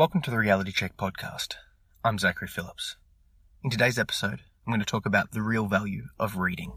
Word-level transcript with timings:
Welcome 0.00 0.22
to 0.22 0.30
the 0.30 0.38
Reality 0.38 0.72
Check 0.72 0.96
podcast. 0.96 1.56
I'm 2.02 2.18
Zachary 2.18 2.48
Phillips. 2.48 2.96
In 3.62 3.68
today's 3.68 3.98
episode, 3.98 4.40
I'm 4.66 4.70
going 4.72 4.80
to 4.80 4.86
talk 4.86 5.04
about 5.04 5.32
the 5.32 5.42
real 5.42 5.66
value 5.66 6.04
of 6.18 6.38
reading. 6.38 6.72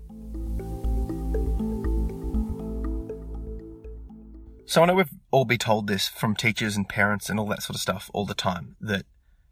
So 4.65 4.83
I 4.83 4.87
know 4.87 4.95
we've 4.95 5.07
all 5.31 5.45
been 5.45 5.57
told 5.57 5.87
this 5.87 6.09
from 6.09 6.35
teachers 6.35 6.75
and 6.75 6.89
parents 6.89 7.29
and 7.29 7.39
all 7.39 7.47
that 7.47 7.63
sort 7.63 7.75
of 7.75 7.81
stuff 7.81 8.11
all 8.13 8.25
the 8.25 8.33
time 8.33 8.75
that 8.81 9.05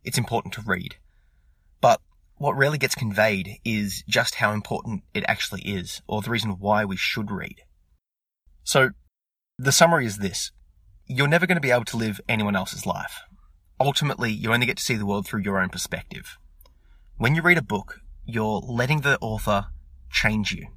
it's 0.04 0.18
important 0.18 0.54
to 0.56 0.61
read. 0.65 0.97
But 1.79 2.01
what 2.36 2.57
rarely 2.57 2.78
gets 2.78 2.93
conveyed 2.93 3.60
is 3.64 4.04
just 4.06 4.36
how 4.36 4.51
important 4.51 5.04
it 5.14 5.24
actually 5.29 5.61
is, 5.61 6.01
or 6.07 6.21
the 6.21 6.29
reason 6.29 6.60
why 6.60 6.83
we 6.83 6.97
should 6.97 7.32
read. 7.32 7.61
So, 8.65 8.89
the 9.57 9.71
summary 9.71 10.07
is 10.07 10.18
this. 10.18 10.51
You're 11.06 11.29
never 11.29 11.47
going 11.47 11.56
to 11.56 11.61
be 11.61 11.71
able 11.71 11.86
to 11.86 11.96
live 11.96 12.19
anyone 12.28 12.57
else's 12.57 12.86
life 12.86 13.21
ultimately 13.82 14.32
you 14.32 14.54
only 14.54 14.66
get 14.66 14.78
to 14.78 14.84
see 14.84 14.96
the 14.96 15.06
world 15.06 15.26
through 15.26 15.42
your 15.42 15.60
own 15.60 15.70
perspective. 15.70 16.38
When 17.18 17.36
you 17.36 17.42
read 17.42 17.58
a 17.58 17.64
book, 17.64 18.02
you're 18.26 18.60
letting 18.60 19.02
the 19.02 19.18
author 19.20 19.68
change 20.10 20.52
you. 20.52 20.68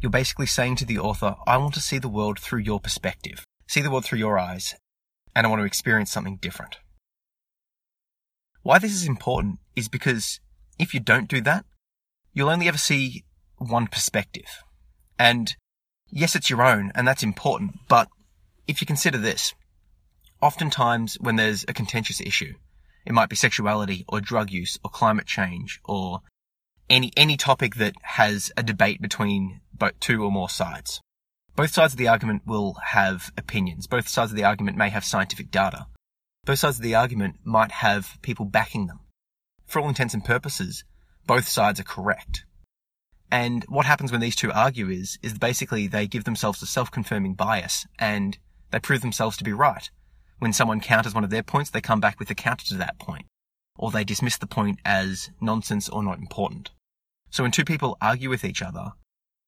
You're 0.00 0.10
basically 0.10 0.46
saying 0.46 0.76
to 0.76 0.84
the 0.84 0.98
author, 0.98 1.36
I 1.46 1.56
want 1.56 1.74
to 1.74 1.80
see 1.80 1.98
the 1.98 2.08
world 2.08 2.38
through 2.38 2.60
your 2.60 2.80
perspective, 2.80 3.44
see 3.66 3.80
the 3.80 3.90
world 3.90 4.04
through 4.04 4.18
your 4.18 4.38
eyes, 4.38 4.74
and 5.34 5.46
I 5.46 5.50
want 5.50 5.60
to 5.60 5.66
experience 5.66 6.10
something 6.10 6.36
different. 6.36 6.78
Why 8.62 8.78
this 8.78 8.92
is 8.92 9.06
important 9.06 9.58
is 9.76 9.88
because 9.88 10.40
if 10.78 10.94
you 10.94 11.00
don't 11.00 11.28
do 11.28 11.40
that, 11.42 11.64
you'll 12.32 12.50
only 12.50 12.68
ever 12.68 12.78
see 12.78 13.24
one 13.58 13.86
perspective. 13.86 14.62
And 15.18 15.54
yes, 16.10 16.34
it's 16.34 16.50
your 16.50 16.62
own, 16.62 16.92
and 16.94 17.06
that's 17.06 17.22
important, 17.22 17.80
but 17.88 18.08
if 18.66 18.80
you 18.80 18.86
consider 18.86 19.18
this, 19.18 19.54
oftentimes 20.40 21.16
when 21.20 21.36
there's 21.36 21.64
a 21.68 21.72
contentious 21.72 22.20
issue, 22.20 22.54
it 23.06 23.12
might 23.12 23.28
be 23.28 23.36
sexuality 23.36 24.04
or 24.08 24.20
drug 24.20 24.50
use 24.50 24.78
or 24.84 24.90
climate 24.90 25.26
change 25.26 25.80
or 25.84 26.20
any, 26.88 27.12
any 27.16 27.36
topic 27.36 27.76
that 27.76 27.94
has 28.02 28.52
a 28.56 28.62
debate 28.62 29.00
between 29.00 29.60
both 29.72 29.98
two 30.00 30.22
or 30.24 30.30
more 30.30 30.48
sides. 30.48 31.00
Both 31.56 31.72
sides 31.72 31.94
of 31.94 31.98
the 31.98 32.08
argument 32.08 32.42
will 32.46 32.74
have 32.86 33.30
opinions. 33.36 33.86
Both 33.86 34.08
sides 34.08 34.32
of 34.32 34.36
the 34.36 34.44
argument 34.44 34.76
may 34.76 34.90
have 34.90 35.04
scientific 35.04 35.50
data. 35.50 35.86
Both 36.44 36.58
sides 36.58 36.78
of 36.78 36.82
the 36.82 36.94
argument 36.94 37.36
might 37.44 37.70
have 37.70 38.18
people 38.22 38.44
backing 38.44 38.86
them. 38.86 39.00
For 39.66 39.80
all 39.80 39.88
intents 39.88 40.14
and 40.14 40.24
purposes, 40.24 40.84
both 41.26 41.48
sides 41.48 41.80
are 41.80 41.84
correct. 41.84 42.44
And 43.30 43.64
what 43.68 43.86
happens 43.86 44.12
when 44.12 44.20
these 44.20 44.36
two 44.36 44.52
argue 44.52 44.90
is, 44.90 45.18
is 45.22 45.38
basically 45.38 45.86
they 45.86 46.06
give 46.06 46.24
themselves 46.24 46.62
a 46.62 46.66
self-confirming 46.66 47.34
bias 47.34 47.86
and 47.98 48.36
they 48.70 48.78
prove 48.78 49.00
themselves 49.00 49.36
to 49.38 49.44
be 49.44 49.52
right. 49.52 49.90
When 50.38 50.52
someone 50.52 50.80
counters 50.80 51.14
one 51.14 51.24
of 51.24 51.30
their 51.30 51.42
points, 51.42 51.70
they 51.70 51.80
come 51.80 52.00
back 52.00 52.18
with 52.18 52.30
a 52.30 52.34
counter 52.34 52.66
to 52.66 52.76
that 52.76 52.98
point, 52.98 53.26
or 53.76 53.90
they 53.90 54.04
dismiss 54.04 54.36
the 54.36 54.46
point 54.46 54.80
as 54.84 55.30
nonsense 55.40 55.88
or 55.88 56.02
not 56.02 56.18
important. 56.18 56.70
So 57.30 57.42
when 57.42 57.52
two 57.52 57.64
people 57.64 57.96
argue 58.00 58.30
with 58.30 58.44
each 58.44 58.62
other, 58.62 58.92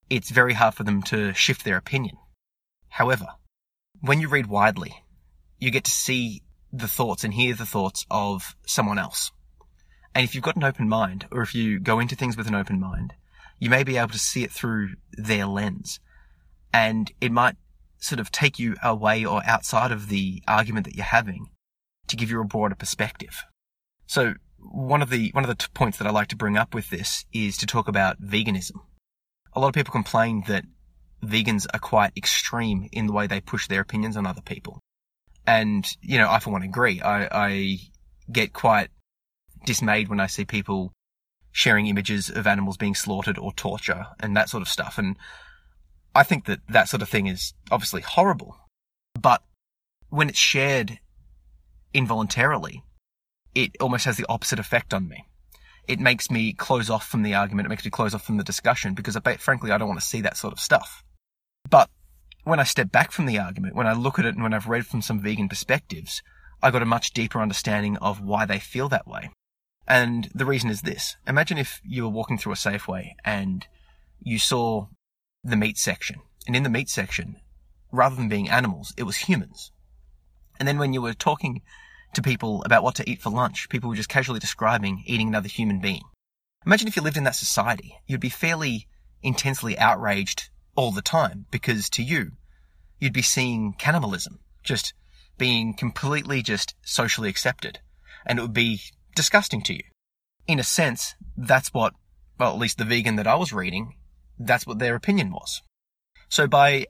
it's 0.09 0.31
very 0.31 0.55
hard 0.55 0.75
for 0.75 0.84
them 0.84 1.03
to 1.05 1.33
shift 1.34 1.65
their 1.65 1.77
opinion. 1.77 2.17
However, 2.89 3.27
when 4.01 4.20
you 4.20 4.28
read 4.28 4.47
widely, 4.47 5.03
you 5.59 5.70
get 5.70 5.84
to 5.84 5.91
see 5.91 6.43
the 6.73 6.89
thoughts 6.89 7.25
and 7.25 7.34
hear 7.34 7.55
the 7.55 7.67
thoughts 7.67 8.06
of 8.11 8.56
someone 8.67 8.98
else. 8.98 9.33
And 10.15 10.25
if 10.25 10.34
you've 10.34 10.45
got 10.45 10.56
an 10.56 10.65
open 10.65 10.89
mind, 10.89 11.27
or 11.31 11.43
if 11.43 11.55
you 11.55 11.78
go 11.78 12.00
into 12.00 12.17
things 12.17 12.37
with 12.37 12.47
an 12.47 12.55
open 12.55 12.81
mind, 12.81 13.15
you 13.59 13.71
may 13.71 13.84
be 13.84 13.97
able 13.97 14.11
to 14.11 14.19
see 14.19 14.45
it 14.45 14.50
through 14.50 14.95
their 15.12 15.47
lens. 15.47 16.00
And 16.73 17.11
it 17.21 17.33
might 17.33 17.56
sort 17.99 18.21
of 18.21 18.31
take 18.31 18.59
you 18.59 18.77
away 18.83 19.25
or 19.25 19.43
outside 19.45 19.91
of 19.91 20.09
the 20.09 20.43
argument 20.47 20.87
that 20.87 20.95
you're 20.95 21.05
having 21.05 21.51
to 22.09 22.17
give 22.17 22.31
you 22.31 22.41
a 22.41 22.45
broader 22.45 22.75
perspective. 22.75 23.45
So 24.07 24.34
one 24.59 25.03
of 25.03 25.11
the 25.11 25.31
one 25.33 25.45
of 25.45 25.49
the 25.49 25.55
t- 25.55 25.67
points 25.75 25.99
that 25.99 26.06
I 26.06 26.11
like 26.11 26.29
to 26.29 26.37
bring 26.37 26.56
up 26.56 26.75
with 26.75 26.91
this 26.91 27.25
is 27.33 27.56
to 27.59 27.67
talk 27.67 27.89
about 27.89 28.23
veganism. 28.23 28.81
A 29.55 29.61
lot 29.61 29.69
of 29.69 29.75
people 29.75 29.93
complain 29.93 30.45
that 30.49 30.65
vegans 31.25 31.67
are 31.73 31.81
quite 31.81 32.12
extreme 32.17 32.89
in 32.93 33.06
the 33.06 33.12
way 33.12 33.27
they 33.27 33.41
push 33.41 33.67
their 33.67 33.81
opinions 33.81 34.17
on 34.17 34.27
other 34.27 34.43
people. 34.43 34.81
And, 35.47 35.87
you 36.03 36.19
know, 36.19 36.31
I 36.31 36.41
for 36.41 36.51
one 36.51 36.62
agree. 36.62 37.01
I, 37.01 37.29
I 37.31 37.79
get 38.31 38.53
quite 38.53 38.91
dismayed 39.65 40.09
when 40.09 40.21
I 40.21 40.27
see 40.27 40.45
people 40.45 40.93
sharing 41.53 41.87
images 41.87 42.29
of 42.29 42.47
animals 42.47 42.77
being 42.77 42.95
slaughtered 42.95 43.39
or 43.39 43.53
torture 43.53 44.06
and 44.21 44.37
that 44.37 44.49
sort 44.49 44.61
of 44.61 44.69
stuff. 44.69 44.99
And 44.99 45.17
I 46.16 46.22
think 46.22 46.47
that 46.47 46.60
that 46.71 46.88
sort 46.88 47.03
of 47.03 47.10
thing 47.10 47.27
is 47.27 47.53
obviously 47.71 48.00
horrible, 48.00 48.56
but 49.21 49.43
when 50.09 50.31
it's 50.31 50.38
shared 50.38 50.99
involuntarily, 51.93 52.82
it 53.54 53.77
almost 53.81 54.06
has 54.06 54.16
the 54.16 54.25
opposite 54.26 54.59
effect 54.59 54.94
on 54.94 55.09
me. 55.09 55.26
It 55.87 56.00
makes 56.00 56.31
me 56.31 56.55
close 56.55 56.88
off 56.88 57.06
from 57.06 57.22
the 57.22 57.34
argument. 57.34 57.66
It 57.66 57.69
makes 57.69 57.84
me 57.84 57.91
close 57.91 58.15
off 58.15 58.25
from 58.25 58.38
the 58.38 58.44
discussion 58.44 58.94
because, 58.94 59.15
I, 59.15 59.37
frankly, 59.37 59.71
I 59.71 59.76
don't 59.76 59.88
want 59.88 60.00
to 60.00 60.06
see 60.06 60.22
that 60.22 60.38
sort 60.38 60.55
of 60.55 60.59
stuff. 60.59 61.05
But 61.69 61.91
when 62.44 62.60
I 62.60 62.65
step 62.65 62.91
back 62.91 63.12
from 63.12 63.26
the 63.26 63.38
argument, 63.38 63.76
when 63.76 63.87
I 63.87 63.93
look 63.93 64.19
at 64.19 64.25
it 64.25 64.34
and 64.34 64.43
when 64.43 64.55
I've 64.55 64.69
read 64.69 64.87
from 64.87 65.03
some 65.03 65.21
vegan 65.21 65.50
perspectives, 65.50 66.22
I 66.62 66.71
got 66.71 66.81
a 66.81 66.87
much 66.87 67.12
deeper 67.12 67.43
understanding 67.43 67.99
of 67.99 68.22
why 68.22 68.47
they 68.47 68.59
feel 68.59 68.88
that 68.88 69.06
way. 69.06 69.28
And 69.87 70.31
the 70.34 70.47
reason 70.47 70.71
is 70.71 70.81
this. 70.81 71.16
Imagine 71.28 71.59
if 71.59 71.82
you 71.84 72.05
were 72.05 72.09
walking 72.09 72.38
through 72.38 72.53
a 72.53 72.56
Safeway 72.56 73.10
and 73.22 73.66
you 74.22 74.38
saw 74.38 74.87
the 75.51 75.57
meat 75.57 75.79
section. 75.79 76.21
And 76.47 76.55
in 76.55 76.62
the 76.62 76.71
meat 76.71 76.89
section, 76.89 77.41
rather 77.93 78.17
than 78.17 78.29
being 78.29 78.49
animals, 78.49 78.93
it 78.97 79.05
was 79.05 79.17
humans. 79.17 79.71
And 80.59 80.67
then 80.67 80.79
when 80.79 80.93
you 80.93 81.03
were 81.03 81.15
talking 81.15 81.62
to 82.15 82.23
people 82.23 82.62
about 82.65 82.83
what 82.83 82.95
to 82.97 83.09
eat 83.09 83.21
for 83.21 83.31
lunch, 83.31 83.69
people 83.69 83.91
were 83.91 83.97
just 83.97 84.09
casually 84.09 84.41
describing 84.41 85.03
eating 85.06 85.29
another 85.29 85.49
human 85.49 85.81
being. 85.81 86.03
Imagine 86.65 86.89
if 86.89 86.97
you 86.97 87.03
lived 87.03 87.17
in 87.17 87.25
that 87.25 87.35
society. 87.35 87.99
You'd 88.06 88.21
be 88.21 88.29
fairly 88.29 88.87
intensely 89.23 89.79
outraged 89.79 90.49
all 90.75 90.93
the 90.93 91.03
time 91.03 91.47
because 91.51 91.89
to 91.91 92.03
you, 92.03 92.33
you'd 92.99 93.12
be 93.12 93.23
seeing 93.23 93.75
cannibalism 93.75 94.41
just 94.62 94.95
being 95.39 95.75
completely 95.75 96.43
just 96.43 96.75
socially 96.83 97.29
accepted. 97.29 97.81
And 98.25 98.39
it 98.39 98.43
would 98.43 98.53
be 98.53 98.81
disgusting 99.15 99.62
to 99.62 99.75
you. 99.75 99.85
In 100.47 100.59
a 100.59 100.65
sense, 100.65 101.15
that's 101.37 101.73
what, 101.75 101.95
well, 102.39 102.53
at 102.53 102.59
least 102.59 102.79
the 102.79 102.85
vegan 102.85 103.17
that 103.17 103.27
I 103.27 103.37
was 103.37 103.53
reading 103.53 103.95
that's 104.39 104.67
what 104.67 104.79
their 104.79 104.95
opinion 104.95 105.31
was. 105.31 105.63
So 106.29 106.47
by 106.47 106.87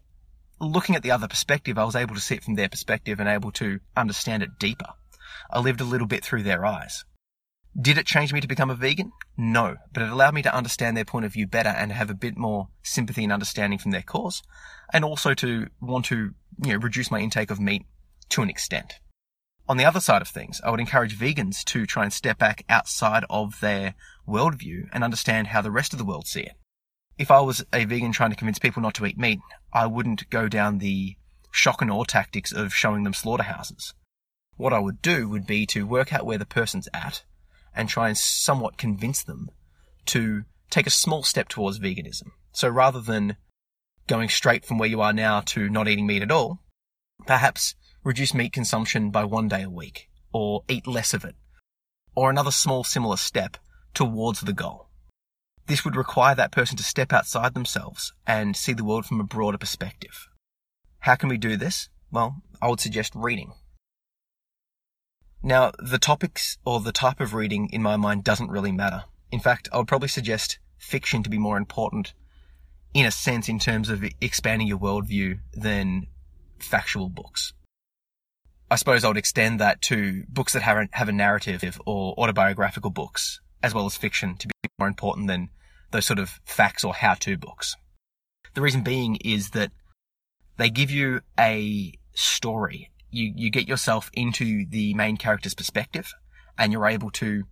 looking 0.60 0.96
at 0.96 1.02
the 1.02 1.10
other 1.10 1.28
perspective, 1.28 1.78
I 1.78 1.84
was 1.84 1.96
able 1.96 2.14
to 2.14 2.20
see 2.20 2.36
it 2.36 2.44
from 2.44 2.54
their 2.54 2.68
perspective 2.68 3.20
and 3.20 3.28
able 3.28 3.52
to 3.52 3.80
understand 3.96 4.42
it 4.42 4.58
deeper. 4.58 4.94
I 5.50 5.60
lived 5.60 5.80
a 5.80 5.84
little 5.84 6.06
bit 6.06 6.24
through 6.24 6.42
their 6.42 6.64
eyes. 6.64 7.04
Did 7.78 7.98
it 7.98 8.06
change 8.06 8.32
me 8.32 8.40
to 8.40 8.48
become 8.48 8.70
a 8.70 8.74
vegan? 8.74 9.12
No, 9.36 9.76
but 9.92 10.02
it 10.02 10.08
allowed 10.08 10.32
me 10.32 10.42
to 10.42 10.54
understand 10.54 10.96
their 10.96 11.04
point 11.04 11.26
of 11.26 11.34
view 11.34 11.46
better 11.46 11.68
and 11.68 11.92
have 11.92 12.08
a 12.08 12.14
bit 12.14 12.38
more 12.38 12.68
sympathy 12.82 13.22
and 13.22 13.32
understanding 13.32 13.78
from 13.78 13.90
their 13.90 14.02
cause, 14.02 14.42
and 14.94 15.04
also 15.04 15.34
to 15.34 15.66
want 15.80 16.06
to, 16.06 16.32
you 16.64 16.72
know, 16.72 16.78
reduce 16.78 17.10
my 17.10 17.20
intake 17.20 17.50
of 17.50 17.60
meat 17.60 17.84
to 18.30 18.40
an 18.40 18.48
extent. 18.48 18.94
On 19.68 19.76
the 19.76 19.84
other 19.84 20.00
side 20.00 20.22
of 20.22 20.28
things, 20.28 20.60
I 20.64 20.70
would 20.70 20.80
encourage 20.80 21.18
vegans 21.18 21.64
to 21.64 21.84
try 21.84 22.04
and 22.04 22.12
step 22.12 22.38
back 22.38 22.64
outside 22.68 23.24
of 23.28 23.60
their 23.60 23.94
worldview 24.26 24.88
and 24.92 25.04
understand 25.04 25.48
how 25.48 25.60
the 25.60 25.72
rest 25.72 25.92
of 25.92 25.98
the 25.98 26.04
world 26.04 26.26
see 26.26 26.42
it 26.42 26.56
if 27.18 27.30
I 27.30 27.40
was 27.40 27.64
a 27.72 27.84
vegan 27.84 28.12
trying 28.12 28.30
to 28.30 28.36
convince 28.36 28.58
people 28.58 28.82
not 28.82 28.94
to 28.94 29.06
eat 29.06 29.18
meat, 29.18 29.40
I 29.72 29.86
wouldn't 29.86 30.28
go 30.30 30.48
down 30.48 30.78
the 30.78 31.16
shock 31.50 31.80
and 31.80 31.90
awe 31.90 32.04
tactics 32.04 32.52
of 32.52 32.74
showing 32.74 33.04
them 33.04 33.14
slaughterhouses. 33.14 33.94
What 34.56 34.72
I 34.72 34.78
would 34.78 35.02
do 35.02 35.28
would 35.28 35.46
be 35.46 35.66
to 35.66 35.86
work 35.86 36.12
out 36.12 36.26
where 36.26 36.38
the 36.38 36.46
person's 36.46 36.88
at 36.92 37.24
and 37.74 37.88
try 37.88 38.08
and 38.08 38.16
somewhat 38.16 38.78
convince 38.78 39.22
them 39.22 39.50
to 40.06 40.44
take 40.70 40.86
a 40.86 40.90
small 40.90 41.22
step 41.22 41.48
towards 41.48 41.78
veganism. 41.78 42.30
So 42.52 42.68
rather 42.68 43.00
than 43.00 43.36
going 44.06 44.28
straight 44.28 44.64
from 44.64 44.78
where 44.78 44.88
you 44.88 45.00
are 45.00 45.12
now 45.12 45.40
to 45.40 45.68
not 45.68 45.88
eating 45.88 46.06
meat 46.06 46.22
at 46.22 46.30
all, 46.30 46.60
perhaps 47.26 47.74
reduce 48.04 48.34
meat 48.34 48.52
consumption 48.52 49.10
by 49.10 49.24
one 49.24 49.48
day 49.48 49.62
a 49.62 49.70
week 49.70 50.08
or 50.32 50.62
eat 50.68 50.86
less 50.86 51.12
of 51.12 51.24
it 51.24 51.34
or 52.14 52.30
another 52.30 52.50
small 52.50 52.82
similar 52.82 53.16
step 53.16 53.56
towards 53.94 54.40
the 54.40 54.52
goal. 54.52 54.85
This 55.66 55.84
would 55.84 55.96
require 55.96 56.34
that 56.34 56.52
person 56.52 56.76
to 56.76 56.84
step 56.84 57.12
outside 57.12 57.54
themselves 57.54 58.12
and 58.26 58.56
see 58.56 58.72
the 58.72 58.84
world 58.84 59.06
from 59.06 59.20
a 59.20 59.24
broader 59.24 59.58
perspective. 59.58 60.28
How 61.00 61.16
can 61.16 61.28
we 61.28 61.38
do 61.38 61.56
this? 61.56 61.88
Well, 62.10 62.42
I 62.62 62.68
would 62.68 62.80
suggest 62.80 63.14
reading. 63.14 63.52
Now, 65.42 65.72
the 65.78 65.98
topics 65.98 66.58
or 66.64 66.80
the 66.80 66.92
type 66.92 67.20
of 67.20 67.34
reading 67.34 67.68
in 67.72 67.82
my 67.82 67.96
mind 67.96 68.24
doesn't 68.24 68.50
really 68.50 68.72
matter. 68.72 69.04
In 69.30 69.40
fact, 69.40 69.68
I 69.72 69.78
would 69.78 69.88
probably 69.88 70.08
suggest 70.08 70.58
fiction 70.78 71.22
to 71.22 71.30
be 71.30 71.38
more 71.38 71.56
important 71.56 72.14
in 72.94 73.06
a 73.06 73.10
sense 73.10 73.48
in 73.48 73.58
terms 73.58 73.90
of 73.90 74.04
expanding 74.20 74.66
your 74.66 74.78
worldview 74.78 75.40
than 75.52 76.06
factual 76.58 77.08
books. 77.08 77.52
I 78.70 78.76
suppose 78.76 79.04
I 79.04 79.08
would 79.08 79.16
extend 79.16 79.60
that 79.60 79.80
to 79.82 80.24
books 80.28 80.52
that 80.54 80.62
have 80.62 81.08
a, 81.08 81.12
narrative 81.12 81.80
or 81.86 82.14
autobiographical 82.18 82.90
books, 82.90 83.40
as 83.62 83.74
well 83.74 83.86
as 83.86 83.96
fiction, 83.96 84.36
to 84.38 84.48
be 84.48 84.54
more 84.78 84.88
important 84.88 85.26
than 85.28 85.48
those 85.90 86.06
sort 86.06 86.18
of 86.18 86.40
facts 86.44 86.84
or 86.84 86.94
how-to 86.94 87.36
books. 87.36 87.76
The 88.54 88.60
reason 88.60 88.82
being 88.82 89.16
is 89.16 89.50
that 89.50 89.72
they 90.56 90.70
give 90.70 90.90
you 90.90 91.20
a 91.38 91.92
story. 92.14 92.90
You, 93.10 93.32
you 93.34 93.50
get 93.50 93.68
yourself 93.68 94.10
into 94.12 94.66
the 94.68 94.94
main 94.94 95.16
character's 95.16 95.54
perspective 95.54 96.12
and 96.58 96.72
you're 96.72 96.86
able 96.86 97.10
to 97.12 97.44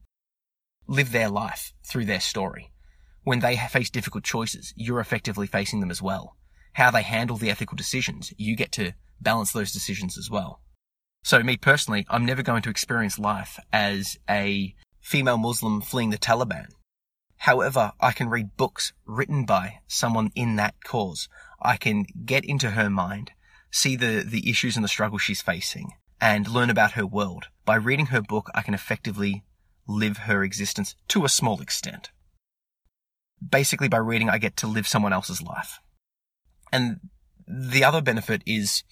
live 0.86 1.12
their 1.12 1.28
life 1.28 1.72
through 1.82 2.06
their 2.06 2.20
story. 2.20 2.72
When 3.22 3.40
they 3.40 3.56
face 3.56 3.90
difficult 3.90 4.24
choices, 4.24 4.74
you're 4.76 5.00
effectively 5.00 5.46
facing 5.46 5.80
them 5.80 5.90
as 5.90 6.02
well. 6.02 6.36
How 6.74 6.90
they 6.90 7.02
handle 7.02 7.36
the 7.36 7.50
ethical 7.50 7.76
decisions, 7.76 8.34
you 8.36 8.56
get 8.56 8.72
to 8.72 8.92
balance 9.20 9.52
those 9.52 9.72
decisions 9.72 10.18
as 10.18 10.30
well. 10.30 10.60
So 11.22 11.42
me 11.42 11.56
personally, 11.56 12.04
I'm 12.10 12.26
never 12.26 12.42
going 12.42 12.62
to 12.62 12.70
experience 12.70 13.18
life 13.18 13.58
as 13.72 14.18
a 14.28 14.74
female 15.00 15.38
Muslim 15.38 15.80
fleeing 15.80 16.10
the 16.10 16.18
Taliban. 16.18 16.66
However, 17.44 17.92
I 18.00 18.12
can 18.12 18.30
read 18.30 18.56
books 18.56 18.94
written 19.04 19.44
by 19.44 19.80
someone 19.86 20.30
in 20.34 20.56
that 20.56 20.82
cause. 20.82 21.28
I 21.60 21.76
can 21.76 22.06
get 22.24 22.42
into 22.42 22.70
her 22.70 22.88
mind, 22.88 23.32
see 23.70 23.96
the, 23.96 24.24
the 24.26 24.48
issues 24.48 24.76
and 24.76 24.84
the 24.84 24.88
struggles 24.88 25.20
she's 25.20 25.42
facing, 25.42 25.90
and 26.22 26.48
learn 26.48 26.70
about 26.70 26.92
her 26.92 27.04
world. 27.06 27.48
By 27.66 27.74
reading 27.74 28.06
her 28.06 28.22
book, 28.22 28.48
I 28.54 28.62
can 28.62 28.72
effectively 28.72 29.44
live 29.86 30.16
her 30.24 30.42
existence 30.42 30.94
to 31.08 31.26
a 31.26 31.28
small 31.28 31.60
extent. 31.60 32.12
Basically, 33.46 33.88
by 33.88 33.98
reading, 33.98 34.30
I 34.30 34.38
get 34.38 34.56
to 34.58 34.66
live 34.66 34.88
someone 34.88 35.12
else's 35.12 35.42
life. 35.42 35.80
And 36.72 37.10
the 37.46 37.84
other 37.84 38.00
benefit 38.00 38.40
is 38.46 38.84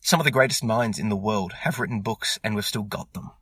some 0.00 0.20
of 0.20 0.24
the 0.24 0.30
greatest 0.30 0.62
minds 0.62 1.00
in 1.00 1.08
the 1.08 1.16
world 1.16 1.54
have 1.64 1.80
written 1.80 2.02
books 2.02 2.38
and 2.44 2.54
we've 2.54 2.64
still 2.64 2.84
got 2.84 3.12
them. 3.14 3.32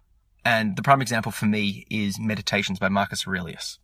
And 0.43 0.75
the 0.75 0.83
prime 0.83 1.03
example 1.03 1.33
for 1.33 1.45
me 1.45 1.85
is 1.91 2.19
Meditations 2.19 2.79
by 2.79 2.89
Marcus 2.89 3.27
Aurelius. 3.27 3.79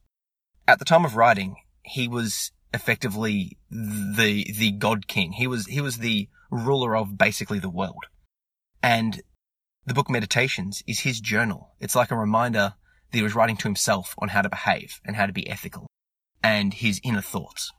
At 0.66 0.78
the 0.78 0.84
time 0.84 1.04
of 1.04 1.16
writing, 1.16 1.56
he 1.82 2.08
was 2.08 2.52
effectively 2.72 3.58
the, 3.70 4.46
the 4.56 4.72
God 4.72 5.06
King. 5.06 5.32
He 5.32 5.46
was, 5.46 5.66
he 5.66 5.80
was 5.80 5.98
the 5.98 6.28
ruler 6.50 6.96
of 6.96 7.18
basically 7.18 7.58
the 7.58 7.70
world. 7.70 8.06
And 8.82 9.22
the 9.86 9.94
book 9.94 10.08
Meditations 10.08 10.82
is 10.86 11.00
his 11.00 11.20
journal. 11.20 11.74
It's 11.80 11.94
like 11.94 12.10
a 12.10 12.16
reminder 12.16 12.74
that 13.10 13.18
he 13.18 13.22
was 13.22 13.34
writing 13.34 13.56
to 13.58 13.68
himself 13.68 14.14
on 14.18 14.28
how 14.28 14.42
to 14.42 14.48
behave 14.48 15.00
and 15.04 15.16
how 15.16 15.26
to 15.26 15.32
be 15.32 15.48
ethical 15.48 15.86
and 16.42 16.74
his 16.74 17.00
inner 17.04 17.20
thoughts. 17.20 17.72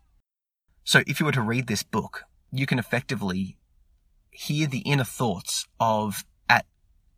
So 0.84 1.02
if 1.08 1.20
you 1.20 1.26
were 1.26 1.31
to 1.31 1.42
read 1.42 1.68
this 1.68 1.84
book, 1.84 2.24
you 2.52 2.66
can 2.66 2.80
effectively 2.80 3.58
hear 4.30 4.68
the 4.68 4.80
inner 4.80 5.04
thoughts 5.04 5.68
of, 5.80 6.24
at 6.48 6.66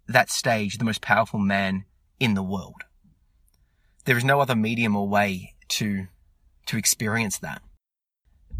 that 0.07 0.29
stage, 0.29 0.77
the 0.77 0.85
most 0.85 1.01
powerful 1.01 1.39
man 1.39 1.85
in 2.19 2.33
the 2.33 2.43
world. 2.43 2.83
There 4.05 4.17
is 4.17 4.23
no 4.23 4.39
other 4.39 4.55
medium 4.55 4.95
or 4.95 5.07
way 5.07 5.55
to, 5.69 6.07
to 6.67 6.77
experience 6.77 7.39
that. 7.39 7.61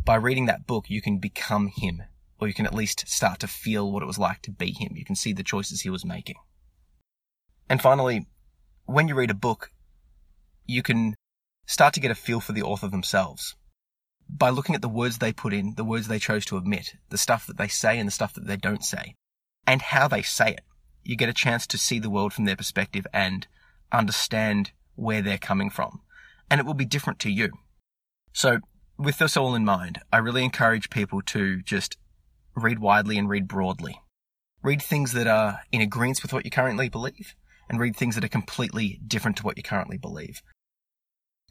By 0.06 0.16
reading 0.16 0.46
that 0.46 0.68
book, 0.68 0.90
you 0.90 1.02
can 1.02 1.18
become 1.18 1.68
him, 1.68 2.04
or 2.40 2.48
you 2.48 2.54
can 2.54 2.66
at 2.66 2.74
least 2.74 3.08
start 3.08 3.40
to 3.40 3.48
feel 3.48 3.92
what 3.92 4.04
it 4.04 4.08
was 4.08 4.18
like 4.18 4.42
to 4.44 4.52
be 4.52 4.72
him. 4.72 4.94
You 4.96 5.06
can 5.06 5.16
see 5.16 5.34
the 5.34 5.44
choices 5.44 5.82
he 5.82 5.90
was 5.90 6.06
making. 6.06 6.36
And 7.70 7.82
finally, 7.82 8.28
when 8.86 9.08
you 9.08 9.16
read 9.16 9.32
a 9.32 9.36
book, 9.36 9.72
you 10.66 10.82
can 10.82 11.16
start 11.66 11.94
to 11.94 12.00
get 12.00 12.12
a 12.12 12.16
feel 12.16 12.40
for 12.40 12.54
the 12.54 12.64
author 12.64 12.88
themselves 12.88 13.56
by 14.30 14.50
looking 14.50 14.76
at 14.76 14.82
the 14.82 14.90
words 14.90 15.18
they 15.18 15.34
put 15.34 15.54
in, 15.54 15.76
the 15.76 15.84
words 15.84 16.08
they 16.08 16.20
chose 16.20 16.46
to 16.46 16.58
omit, 16.58 16.96
the 17.10 17.18
stuff 17.18 17.48
that 17.48 17.58
they 17.58 17.68
say 17.68 17.98
and 17.98 18.08
the 18.08 18.12
stuff 18.12 18.34
that 18.34 18.48
they 18.48 18.58
don't 18.58 18.84
say, 18.84 19.16
and 19.66 19.82
how 19.82 20.08
they 20.08 20.22
say 20.22 20.52
it. 20.52 20.62
You 21.04 21.16
get 21.16 21.30
a 21.30 21.34
chance 21.34 21.66
to 21.68 21.78
see 21.78 22.00
the 22.00 22.10
world 22.10 22.34
from 22.34 22.46
their 22.46 22.56
perspective 22.56 23.08
and 23.14 23.48
understand 23.92 24.72
where 24.96 25.22
they're 25.22 25.38
coming 25.38 25.70
from. 25.70 26.02
And 26.50 26.60
it 26.60 26.66
will 26.66 26.74
be 26.74 26.86
different 26.86 27.20
to 27.20 27.32
you. 27.32 27.52
So, 28.34 28.60
with 28.98 29.18
this 29.18 29.38
all 29.38 29.56
in 29.56 29.66
mind, 29.66 30.00
I 30.12 30.18
really 30.18 30.44
encourage 30.44 30.90
people 30.90 31.22
to 31.24 31.62
just 31.62 31.98
read 32.56 32.80
widely 32.80 33.18
and 33.18 33.30
read 33.30 33.48
broadly. 33.48 34.02
Read 34.64 34.82
things 34.82 35.14
that 35.14 35.28
are 35.28 35.62
in 35.72 35.82
agreement 35.82 36.24
with 36.24 36.34
what 36.34 36.46
you 36.46 36.52
currently 36.52 36.90
believe 36.90 37.36
and 37.70 37.80
read 37.80 37.96
things 37.96 38.16
that 38.16 38.24
are 38.24 38.30
completely 38.30 39.00
different 39.06 39.38
to 39.38 39.44
what 39.44 39.58
you 39.58 39.64
currently 39.64 39.98
believe. 39.98 40.42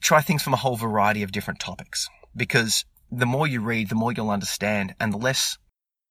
Try 0.00 0.20
things 0.20 0.42
from 0.42 0.54
a 0.54 0.58
whole 0.58 0.76
variety 0.76 1.22
of 1.22 1.32
different 1.32 1.60
topics 1.60 2.08
because 2.34 2.84
the 3.10 3.26
more 3.26 3.46
you 3.46 3.60
read, 3.60 3.88
the 3.88 3.94
more 3.94 4.12
you'll 4.12 4.30
understand 4.30 4.94
and 4.98 5.12
the 5.12 5.18
less, 5.18 5.58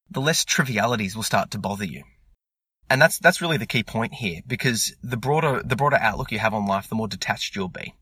the 0.09 0.21
less 0.21 0.45
trivialities 0.45 1.15
will 1.15 1.23
start 1.23 1.51
to 1.51 1.59
bother 1.59 1.85
you. 1.85 2.03
And 2.89 3.01
that's, 3.01 3.19
that's 3.19 3.41
really 3.41 3.57
the 3.57 3.65
key 3.65 3.83
point 3.83 4.13
here 4.13 4.41
because 4.45 4.95
the 5.03 5.17
broader, 5.17 5.61
the 5.63 5.75
broader 5.75 5.97
outlook 5.97 6.31
you 6.31 6.39
have 6.39 6.53
on 6.53 6.67
life, 6.67 6.87
the 6.87 6.95
more 6.95 7.07
detached 7.07 7.55
you'll 7.55 7.67
be. 7.67 7.93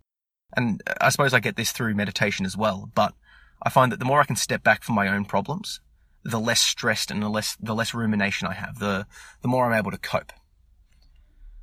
And 0.56 0.82
I 1.02 1.10
suppose 1.10 1.34
I 1.34 1.40
get 1.40 1.56
this 1.56 1.72
through 1.72 1.96
meditation 1.96 2.46
as 2.46 2.56
well, 2.56 2.92
but 2.94 3.14
I 3.62 3.70
find 3.70 3.92
that 3.92 4.00
the 4.00 4.06
more 4.06 4.22
I 4.22 4.26
can 4.26 4.36
step 4.36 4.64
back 4.64 4.84
from 4.84 4.96
my 4.96 5.08
own 5.08 5.26
problems, 5.26 5.80
the 6.24 6.40
less 6.40 6.62
stressed 6.62 7.12
and 7.12 7.22
the 7.22 7.30
less, 7.30 7.58
the 7.60 7.76
less 7.76 7.94
rumination 7.94 8.48
I 8.48 8.54
have, 8.54 8.80
the, 8.80 9.08
the 9.42 9.48
more 9.48 9.66
I'm 9.66 9.78
able 9.78 9.92
to 9.92 9.98
cope. 9.98 10.32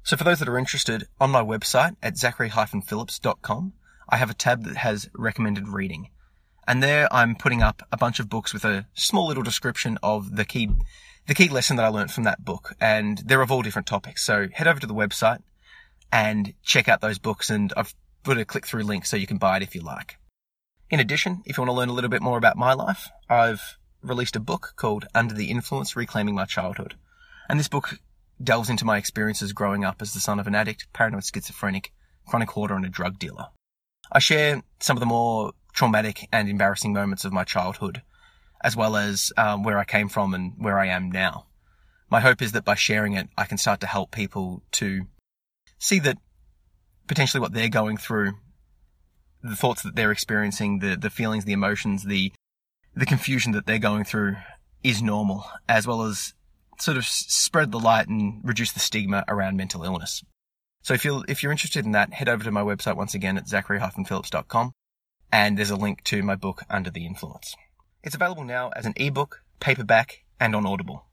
So 0.02 0.16
for 0.16 0.24
those 0.24 0.38
that 0.38 0.48
are 0.48 0.58
interested, 0.58 1.06
on 1.20 1.30
my 1.30 1.42
website 1.42 1.96
at 2.02 2.16
zachary-phillips.com, 2.16 3.72
I 4.08 4.16
have 4.16 4.30
a 4.30 4.34
tab 4.34 4.64
that 4.64 4.78
has 4.78 5.08
recommended 5.14 5.68
reading. 5.68 6.10
And 6.66 6.82
there 6.82 7.12
I'm 7.12 7.36
putting 7.36 7.62
up 7.62 7.82
a 7.92 7.96
bunch 7.96 8.18
of 8.18 8.28
books 8.28 8.52
with 8.52 8.64
a 8.64 8.86
small 8.94 9.28
little 9.28 9.42
description 9.42 9.98
of 10.02 10.36
the 10.36 10.44
key, 10.44 10.70
the 11.26 11.34
key 11.34 11.48
lesson 11.48 11.76
that 11.76 11.84
I 11.84 11.88
learned 11.88 12.10
from 12.10 12.24
that 12.24 12.44
book. 12.44 12.74
And 12.80 13.18
they're 13.18 13.42
of 13.42 13.50
all 13.50 13.62
different 13.62 13.86
topics. 13.86 14.24
So 14.24 14.48
head 14.52 14.66
over 14.66 14.80
to 14.80 14.86
the 14.86 14.94
website 14.94 15.42
and 16.12 16.54
check 16.62 16.88
out 16.88 17.00
those 17.00 17.18
books. 17.18 17.50
And 17.50 17.72
I've 17.76 17.94
put 18.22 18.38
a 18.38 18.44
click 18.44 18.66
through 18.66 18.82
link 18.82 19.06
so 19.06 19.16
you 19.16 19.26
can 19.26 19.38
buy 19.38 19.56
it 19.56 19.62
if 19.62 19.74
you 19.74 19.80
like. 19.80 20.18
In 20.90 21.00
addition, 21.00 21.42
if 21.46 21.56
you 21.56 21.62
want 21.62 21.70
to 21.70 21.74
learn 21.74 21.88
a 21.88 21.92
little 21.92 22.10
bit 22.10 22.22
more 22.22 22.38
about 22.38 22.56
my 22.56 22.72
life, 22.72 23.08
I've 23.28 23.78
released 24.02 24.36
a 24.36 24.40
book 24.40 24.72
called 24.76 25.06
Under 25.14 25.34
the 25.34 25.50
Influence 25.50 25.94
Reclaiming 25.94 26.34
My 26.34 26.44
Childhood. 26.44 26.94
And 27.48 27.58
this 27.58 27.68
book 27.68 28.00
delves 28.42 28.70
into 28.70 28.84
my 28.84 28.96
experiences 28.96 29.52
growing 29.52 29.84
up 29.84 30.00
as 30.00 30.14
the 30.14 30.20
son 30.20 30.40
of 30.40 30.46
an 30.46 30.54
addict, 30.54 30.86
paranoid 30.92 31.24
schizophrenic, 31.24 31.92
chronic 32.26 32.50
hoarder, 32.50 32.74
and 32.74 32.84
a 32.84 32.88
drug 32.88 33.18
dealer. 33.18 33.48
I 34.10 34.18
share 34.18 34.62
some 34.80 34.96
of 34.96 35.00
the 35.00 35.06
more 35.06 35.52
traumatic 35.72 36.28
and 36.32 36.48
embarrassing 36.48 36.92
moments 36.92 37.24
of 37.24 37.32
my 37.32 37.44
childhood, 37.44 38.02
as 38.62 38.76
well 38.76 38.96
as 38.96 39.32
um, 39.36 39.62
where 39.62 39.78
I 39.78 39.84
came 39.84 40.08
from 40.08 40.34
and 40.34 40.54
where 40.58 40.78
I 40.78 40.86
am 40.86 41.10
now. 41.10 41.46
My 42.10 42.20
hope 42.20 42.42
is 42.42 42.52
that 42.52 42.64
by 42.64 42.74
sharing 42.74 43.12
it, 43.12 43.28
I 43.38 43.44
can 43.44 43.58
start 43.58 43.80
to 43.80 43.86
help 43.86 44.10
people 44.10 44.62
to 44.72 45.06
see 45.78 46.00
that 46.00 46.18
potentially 47.10 47.40
what 47.40 47.52
they're 47.52 47.68
going 47.68 47.96
through, 47.96 48.34
the 49.42 49.56
thoughts 49.56 49.82
that 49.82 49.96
they're 49.96 50.12
experiencing, 50.12 50.78
the, 50.78 50.96
the 50.96 51.10
feelings, 51.10 51.44
the 51.44 51.52
emotions, 51.52 52.04
the, 52.04 52.32
the 52.94 53.04
confusion 53.04 53.50
that 53.50 53.66
they're 53.66 53.80
going 53.80 54.04
through 54.04 54.36
is 54.84 55.02
normal, 55.02 55.44
as 55.68 55.88
well 55.88 56.02
as 56.02 56.34
sort 56.78 56.96
of 56.96 57.04
spread 57.04 57.72
the 57.72 57.80
light 57.80 58.06
and 58.06 58.40
reduce 58.44 58.70
the 58.70 58.78
stigma 58.78 59.24
around 59.26 59.56
mental 59.56 59.82
illness. 59.82 60.22
So 60.82 60.94
if 60.94 61.04
you're, 61.04 61.24
if 61.26 61.42
you're 61.42 61.50
interested 61.50 61.84
in 61.84 61.90
that, 61.92 62.14
head 62.14 62.28
over 62.28 62.44
to 62.44 62.52
my 62.52 62.62
website 62.62 62.96
once 62.96 63.12
again 63.12 63.36
at 63.36 63.48
zachary-phillips.com 63.48 64.70
and 65.32 65.58
there's 65.58 65.70
a 65.70 65.76
link 65.76 66.04
to 66.04 66.22
my 66.22 66.36
book 66.36 66.62
Under 66.70 66.90
the 66.90 67.06
Influence. 67.06 67.56
It's 68.04 68.14
available 68.14 68.44
now 68.44 68.68
as 68.76 68.86
an 68.86 68.94
ebook, 68.94 69.42
paperback, 69.58 70.22
and 70.38 70.54
on 70.54 70.64
Audible. 70.64 71.06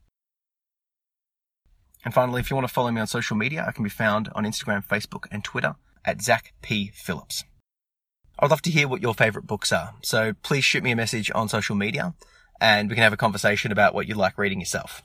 And 2.05 2.13
finally, 2.13 2.39
if 2.39 2.51
you 2.51 2.55
want 2.55 2.67
to 2.67 2.73
follow 2.73 2.91
me 2.91 3.01
on 3.01 3.07
social 3.07 3.35
media, 3.35 3.65
I 3.67 3.71
can 3.71 3.83
be 3.83 3.89
found 3.89 4.29
on 4.35 4.45
Instagram, 4.45 4.85
Facebook, 4.85 5.25
and 5.31 5.43
Twitter 5.43 5.73
at 6.07 6.23
Zach 6.23 6.53
P. 6.63 6.89
Phillips. 6.95 7.43
I'd 8.39 8.49
love 8.49 8.63
to 8.63 8.71
hear 8.71 8.87
what 8.87 9.01
your 9.01 9.13
favorite 9.13 9.45
books 9.45 9.71
are, 9.71 9.93
so 10.01 10.33
please 10.41 10.63
shoot 10.63 10.83
me 10.83 10.91
a 10.91 10.95
message 10.95 11.29
on 11.35 11.49
social 11.49 11.75
media 11.75 12.15
and 12.59 12.89
we 12.89 12.95
can 12.95 13.03
have 13.03 13.13
a 13.13 13.17
conversation 13.17 13.71
about 13.71 13.93
what 13.93 14.07
you 14.07 14.15
like 14.15 14.37
reading 14.37 14.59
yourself. 14.59 15.03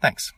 Thanks. 0.00 0.32